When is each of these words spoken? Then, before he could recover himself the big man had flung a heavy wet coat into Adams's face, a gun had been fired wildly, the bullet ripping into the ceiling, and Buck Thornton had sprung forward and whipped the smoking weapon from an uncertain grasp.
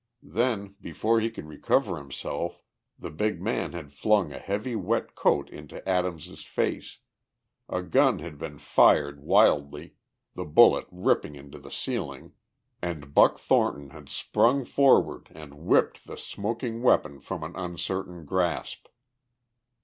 Then, 0.33 0.75
before 0.81 1.19
he 1.19 1.29
could 1.29 1.45
recover 1.45 1.95
himself 1.97 2.63
the 2.97 3.11
big 3.11 3.39
man 3.39 3.71
had 3.73 3.93
flung 3.93 4.33
a 4.33 4.39
heavy 4.39 4.75
wet 4.75 5.13
coat 5.13 5.47
into 5.51 5.87
Adams's 5.87 6.43
face, 6.43 6.97
a 7.69 7.83
gun 7.83 8.17
had 8.17 8.39
been 8.39 8.57
fired 8.57 9.19
wildly, 9.21 9.93
the 10.33 10.43
bullet 10.43 10.87
ripping 10.89 11.35
into 11.35 11.59
the 11.59 11.69
ceiling, 11.69 12.33
and 12.81 13.13
Buck 13.13 13.37
Thornton 13.37 13.91
had 13.91 14.09
sprung 14.09 14.65
forward 14.65 15.29
and 15.35 15.53
whipped 15.53 16.07
the 16.07 16.17
smoking 16.17 16.81
weapon 16.81 17.19
from 17.19 17.43
an 17.43 17.55
uncertain 17.55 18.25
grasp. 18.25 18.87